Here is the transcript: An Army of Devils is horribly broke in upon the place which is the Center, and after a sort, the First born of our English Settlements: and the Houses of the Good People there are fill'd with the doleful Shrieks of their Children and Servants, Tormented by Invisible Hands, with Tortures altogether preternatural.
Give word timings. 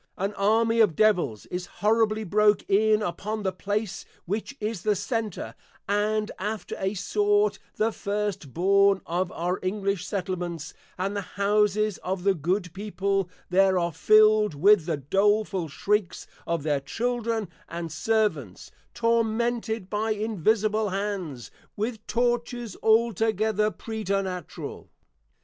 An 0.17 0.33
Army 0.33 0.79
of 0.79 0.95
Devils 0.95 1.45
is 1.51 1.67
horribly 1.85 2.23
broke 2.23 2.67
in 2.67 3.03
upon 3.03 3.43
the 3.43 3.51
place 3.51 4.03
which 4.25 4.57
is 4.59 4.81
the 4.81 4.95
Center, 4.95 5.53
and 5.87 6.31
after 6.39 6.75
a 6.79 6.95
sort, 6.95 7.59
the 7.75 7.91
First 7.91 8.51
born 8.51 9.01
of 9.05 9.31
our 9.31 9.59
English 9.61 10.03
Settlements: 10.07 10.73
and 10.97 11.15
the 11.15 11.21
Houses 11.37 11.99
of 11.99 12.23
the 12.23 12.33
Good 12.33 12.73
People 12.73 13.29
there 13.51 13.77
are 13.77 13.93
fill'd 13.93 14.55
with 14.55 14.87
the 14.87 14.97
doleful 14.97 15.67
Shrieks 15.67 16.25
of 16.47 16.63
their 16.63 16.79
Children 16.79 17.47
and 17.69 17.91
Servants, 17.91 18.71
Tormented 18.95 19.87
by 19.87 20.13
Invisible 20.13 20.89
Hands, 20.89 21.51
with 21.75 22.07
Tortures 22.07 22.75
altogether 22.81 23.69
preternatural. 23.69 24.89